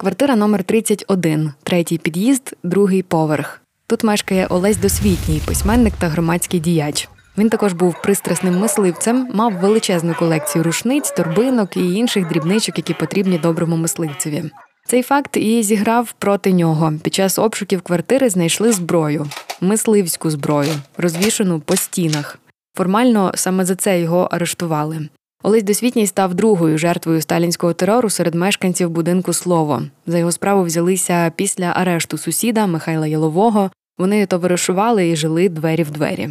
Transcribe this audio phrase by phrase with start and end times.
[0.00, 3.60] Квартира номер 31 третій під'їзд, другий поверх.
[3.86, 7.08] Тут мешкає Олесь Досвітній, письменник та громадський діяч.
[7.38, 13.38] Він також був пристрасним мисливцем, мав величезну колекцію рушниць, торбинок і інших дрібничок, які потрібні
[13.38, 14.44] доброму мисливцеві.
[14.86, 16.92] Цей факт і зіграв проти нього.
[17.02, 19.26] Під час обшуків квартири знайшли зброю,
[19.60, 22.38] мисливську зброю, розвішену по стінах.
[22.76, 25.08] Формально саме за це його арештували.
[25.42, 29.82] Олесь Досвітній став другою жертвою сталінського терору серед мешканців будинку Слово.
[30.06, 33.70] За його справу взялися після арешту сусіда Михайла Ялового.
[33.98, 36.28] Вони товаришували і жили двері в двері.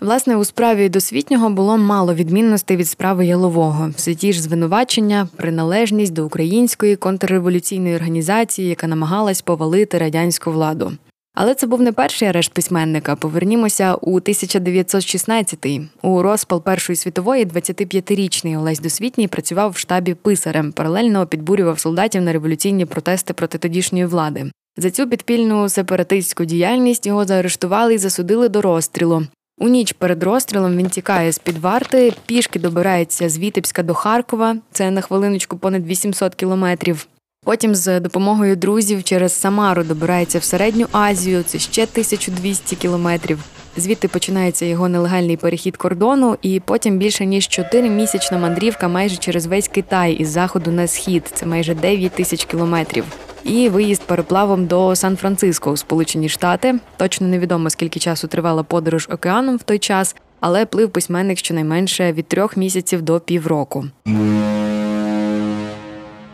[0.00, 3.90] Власне, у справі досвітнього було мало відмінностей від справи Ялового.
[3.96, 10.92] Все ті ж звинувачення, приналежність до української контрреволюційної організації, яка намагалась повалити радянську владу.
[11.38, 13.16] Але це був не перший арешт письменника.
[13.16, 15.80] Повернімося у 1916-й.
[16.02, 22.32] У розпал Першої світової 25-річний Олесь Досвітній працював в штабі писарем, паралельно підбурював солдатів на
[22.32, 24.50] революційні протести проти тодішньої влади.
[24.76, 29.26] За цю підпільну сепаратистську діяльність його заарештували і засудили до розстрілу.
[29.58, 34.56] У ніч перед розстрілом він тікає з під варти, пішки добирається з Вітебська до Харкова.
[34.72, 37.06] Це на хвилиночку понад 800 кілометрів.
[37.46, 41.42] Потім з допомогою друзів через Самару добирається в середню Азію.
[41.42, 43.38] Це ще 1200 кілометрів.
[43.76, 49.68] Звідти починається його нелегальний перехід кордону, і потім більше ніж 4-місячна мандрівка майже через весь
[49.68, 51.30] Китай із заходу на схід.
[51.34, 53.04] Це майже 9 тисяч кілометрів.
[53.44, 56.74] І виїзд пароплавом до Сан-Франциско у Сполучені Штати.
[56.96, 62.28] Точно невідомо скільки часу тривала подорож океаном в той час, але плив письменник щонайменше від
[62.28, 63.84] трьох місяців до півроку.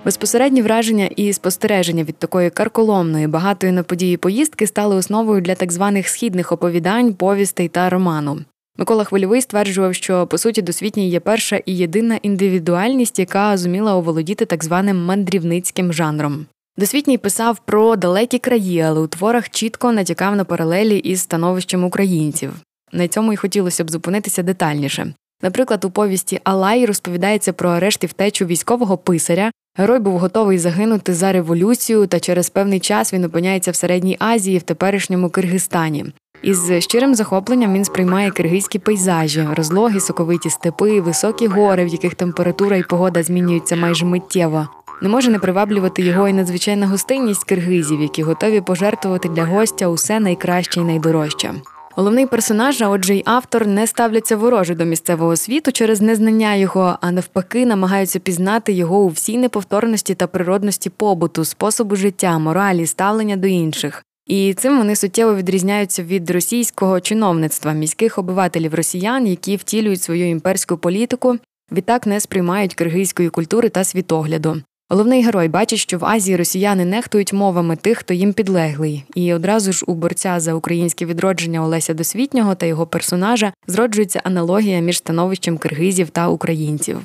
[0.04, 5.72] Безпосередні враження і спостереження від такої карколомної, багатої на події поїздки стали основою для так
[5.72, 8.38] званих східних оповідань, повістей та роману.
[8.78, 14.44] Микола Хвильовий стверджував, що по суті досвітній є перша і єдина індивідуальність, яка зуміла оволодіти
[14.44, 16.46] так званим мандрівницьким жанром.
[16.76, 22.52] Досвітній писав про далекі краї, але у творах чітко натякав на паралелі із становищем українців.
[22.92, 25.14] На цьому й хотілося б зупинитися детальніше.
[25.42, 29.50] Наприклад, у повісті Алай розповідається про арешт і втечу військового писаря.
[29.76, 34.58] Герой був готовий загинути за революцію, та через певний час він опиняється в середній Азії
[34.58, 36.04] в теперішньому Киргизстані.
[36.42, 42.76] Із щирим захопленням він сприймає киргизькі пейзажі, розлоги, соковиті степи, високі гори, в яких температура
[42.76, 44.68] і погода змінюються майже миттєво.
[45.02, 50.20] Не може не приваблювати його і надзвичайна гостинність киргизів, які готові пожертвувати для гостя усе
[50.20, 51.54] найкраще і найдорожче.
[51.96, 56.98] Головний персонаж, а отже, й автор не ставляться вороже до місцевого світу через незнання його,
[57.00, 63.36] а навпаки, намагаються пізнати його у всій неповторності та природності побуту, способу життя, моралі, ставлення
[63.36, 64.04] до інших.
[64.26, 70.76] І цим вони суттєво відрізняються від російського чиновництва міських обивателів росіян, які втілюють свою імперську
[70.76, 71.38] політику,
[71.72, 74.62] відтак не сприймають киргизької культури та світогляду.
[74.92, 79.72] Головний герой бачить, що в Азії росіяни нехтують мовами тих, хто їм підлеглий, і одразу
[79.72, 85.58] ж у борця за українське відродження Олеся Досвітнього та його персонажа зроджується аналогія між становищем
[85.58, 87.00] киргизів та українців.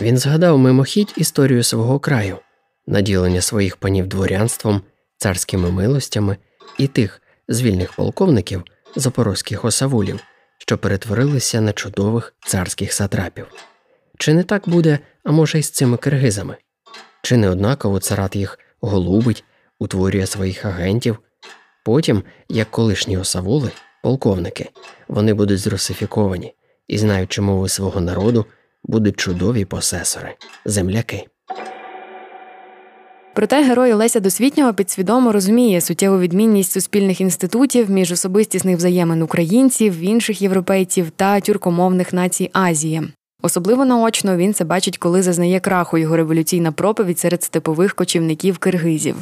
[0.00, 2.36] Він згадав мимохідь історію свого краю,
[2.86, 4.82] наділення своїх панів дворянством,
[5.16, 6.36] царськими милостями
[6.78, 8.62] і тих звільних полковників
[8.96, 10.20] запорозьких осавулів,
[10.58, 13.46] що перетворилися на чудових царських сатрапів.
[14.20, 16.56] Чи не так буде, а може, й з цими киргизами?
[17.22, 19.44] Чи не однаково царат їх голубить,
[19.78, 21.18] утворює своїх агентів?
[21.84, 23.70] Потім, як колишні осавули,
[24.02, 24.68] полковники,
[25.08, 26.54] вони будуть зрусифіковані
[26.88, 28.46] і, знаючи мови свого народу,
[28.84, 31.26] будуть чудові посесори, земляки.
[33.34, 40.42] Проте герой Олеся Досвітнього підсвідомо розуміє суттєву відмінність суспільних інститутів між особистісних взаємин українців, інших
[40.42, 43.12] європейців та тюркомовних націй Азії.
[43.42, 49.16] Особливо наочно він це бачить, коли зазнає краху його революційна проповідь серед степових кочівників киргизів.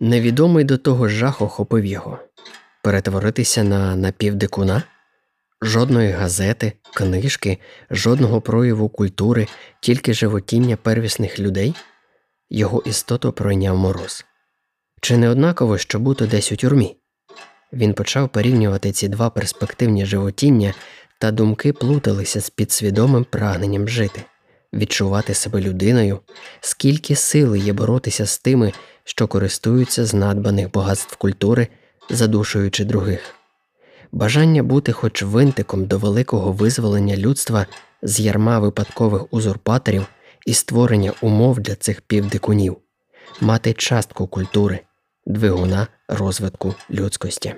[0.00, 2.18] Невідомий до того жах охопив його
[2.82, 4.82] перетворитися на напівдикуна,
[5.62, 7.58] жодної газети, книжки,
[7.90, 9.46] жодного прояву культури,
[9.80, 11.74] тільки животіння первісних людей.
[12.50, 14.24] Його істоту пройняв мороз.
[15.00, 16.96] Чи не однаково, що бути десь у тюрмі?
[17.72, 20.74] Він почав порівнювати ці два перспективні животіння
[21.18, 24.22] та думки плуталися з підсвідомим прагненням жити,
[24.72, 26.20] відчувати себе людиною,
[26.60, 28.72] скільки сили є боротися з тими,
[29.04, 31.68] що користуються з надбаних багатств культури,
[32.10, 33.34] задушуючи других,
[34.12, 37.66] бажання бути хоч винтиком до великого визволення людства
[38.02, 40.06] з ярма випадкових узурпаторів
[40.46, 42.76] і створення умов для цих півдикунів,
[43.40, 44.80] мати частку культури,
[45.26, 47.54] двигуна розвитку людськості.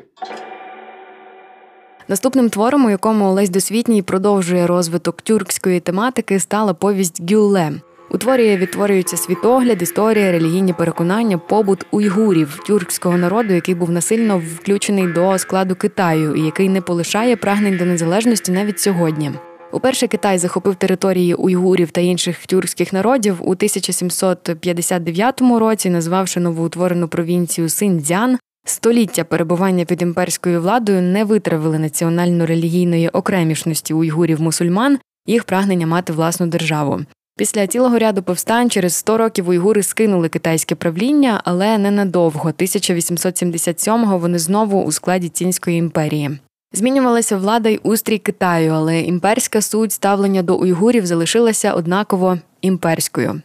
[2.10, 7.72] Наступним твором, у якому Олесь Досвітній продовжує розвиток тюркської тематики, стала повість Гюлле.
[8.10, 15.06] У творі відтворюються світогляд, історія, релігійні переконання, побут уйгурів тюркського народу, який був насильно включений
[15.06, 19.30] до складу Китаю і який не полишає прагнень до незалежності навіть сьогодні.
[19.72, 27.68] Уперше Китай захопив території уйгурів та інших тюркських народів у 1759 році, назвавши новоутворену провінцію
[27.68, 28.38] Синьцзян.
[28.70, 36.46] Століття перебування під імперською владою не витравили національно-релігійної окремішності уйгурів мусульман, їх прагнення мати власну
[36.46, 37.00] державу.
[37.36, 42.50] Після цілого ряду повстань через 100 років уйгури скинули китайське правління, але ненадовго.
[42.50, 46.38] 1877-го вони знову у складі Цінської імперії.
[46.72, 53.40] Змінювалася влада й устрій Китаю, але імперська суть ставлення до уйгурів залишилася однаково імперською.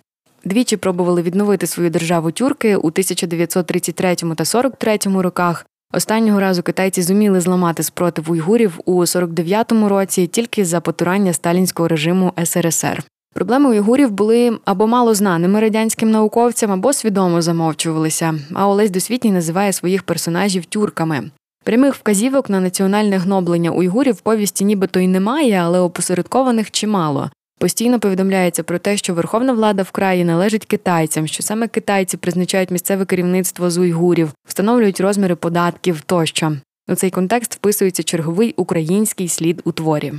[0.46, 5.66] Двічі пробували відновити свою державу тюрки у 1933 та 43 роках.
[5.94, 12.34] Останнього разу китайці зуміли зламати спротив уйгурів у 49-му році тільки за потурання сталінського режиму
[12.44, 13.04] СРСР.
[13.34, 18.36] Проблеми уйгурів були або мало знаними радянським науковцям, або свідомо замовчувалися.
[18.54, 21.32] А Олесь Досвітній називає своїх персонажів тюрками.
[21.64, 27.30] Прямих вказівок на національне гноблення уйгурів в повісті нібито й немає, але опосередкованих чимало.
[27.60, 32.72] Постійно повідомляється про те, що верховна влада в краї належить китайцям, що саме китайці призначають
[32.72, 36.58] місцеве керівництво з уйгурів, встановлюють розміри податків тощо.
[36.88, 40.14] У цей контекст вписується черговий український слід у творі.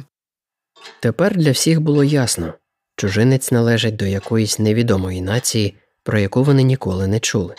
[1.01, 2.55] Тепер для всіх було ясно
[2.97, 7.55] чужинець належить до якоїсь невідомої нації, про яку вони ніколи не чули.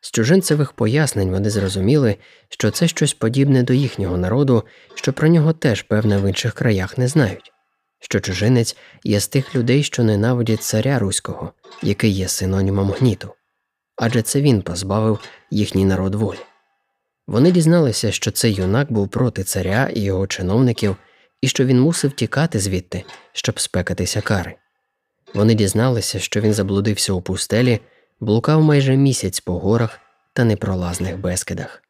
[0.00, 2.16] З чужинцевих пояснень вони зрозуміли,
[2.48, 6.98] що це щось подібне до їхнього народу, що про нього теж, певне, в інших краях
[6.98, 7.52] не знають,
[8.02, 11.52] що чужинець є з тих людей, що ненавидять царя Руського,
[11.82, 13.34] який є синонімом гніту,
[13.96, 15.18] адже це він позбавив
[15.50, 16.38] їхній народ волі.
[17.26, 20.96] Вони дізналися, що цей юнак був проти царя і його чиновників,
[21.40, 24.54] і що він мусив тікати звідти, щоб спекатися кари.
[25.34, 27.80] Вони дізналися, що він заблудився у пустелі
[28.22, 30.00] блукав майже місяць по горах
[30.32, 31.81] та непролазних безкидах.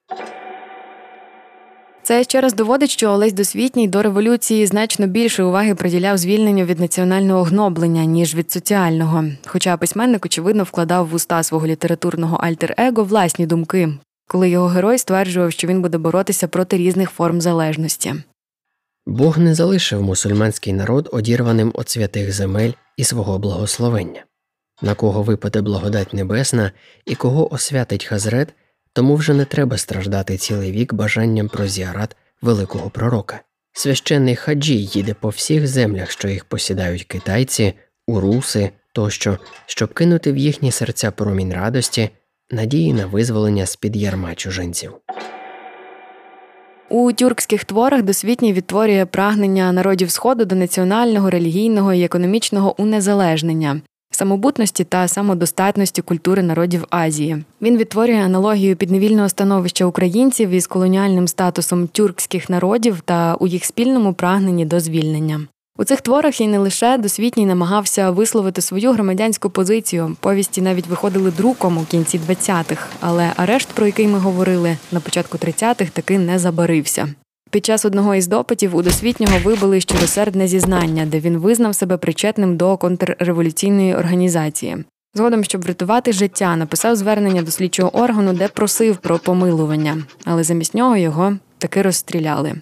[2.02, 6.80] Це ще раз доводить, що Олесь Досвітній до революції значно більше уваги приділяв звільненню від
[6.80, 9.24] національного гноблення, ніж від соціального.
[9.46, 13.88] Хоча письменник, очевидно, вкладав в уста свого літературного альтер-его власні думки,
[14.28, 18.14] коли його герой стверджував, що він буде боротися проти різних форм залежності.
[19.06, 24.24] Бог не залишив мусульманський народ одірваним від святих земель і свого благословення
[24.82, 26.72] на кого випаде благодать небесна
[27.04, 28.54] і кого освятить Хазрет,
[28.92, 33.40] тому вже не треба страждати цілий вік бажанням про зіарат великого пророка.
[33.72, 37.74] Священний хаджі їде по всіх землях, що їх посідають китайці,
[38.06, 42.10] уруси тощо, щоб кинути в їхні серця промінь радості,
[42.50, 44.92] надії на визволення з під ярма чужинців.
[46.88, 53.80] У тюркських творах досвітній відтворює прагнення народів Сходу до національного, релігійного і економічного унезалежнення
[54.22, 57.44] самобутності та самодостатності культури народів Азії.
[57.62, 64.14] Він відтворює аналогію підневільного становища українців із колоніальним статусом тюркських народів та у їх спільному
[64.14, 65.40] прагненні до звільнення.
[65.78, 70.16] У цих творах і не лише досвітній намагався висловити свою громадянську позицію.
[70.20, 75.38] Повісті навіть виходили друком у кінці 20-х, але арешт, про який ми говорили на початку
[75.38, 77.08] 30-х, таки не забарився.
[77.52, 82.56] Під час одного із допитів у досвітнього вибили щиросердне зізнання, де він визнав себе причетним
[82.56, 84.84] до контрреволюційної організації.
[85.14, 90.74] Згодом, щоб врятувати життя, написав звернення до слідчого органу, де просив про помилування, але замість
[90.74, 92.54] нього його таки розстріляли.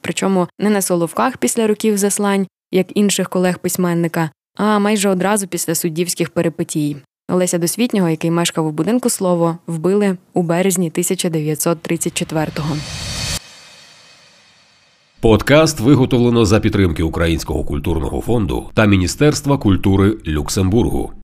[0.00, 5.74] Причому не на соловках після років заслань, як інших колег письменника, а майже одразу після
[5.74, 6.96] суддівських перипетій.
[7.32, 12.76] Олеся Досвітнього, який мешкав у будинку слово, вбили у березні 1934-го.
[15.20, 21.10] Подкаст виготовлено за підтримки Українського культурного фонду та Міністерства культури Люксембургу.